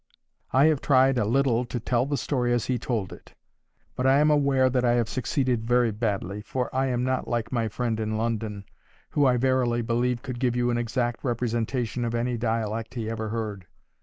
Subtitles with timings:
[0.51, 3.35] I have tried a little to tell the story as he told it.
[3.95, 7.51] But I am aware that I have succeeded very badly; for I am not like
[7.51, 8.65] my friend in London,
[9.11, 13.29] who, I verily believe, could give you an exact representation of any dialect he ever
[13.29, 13.67] heard.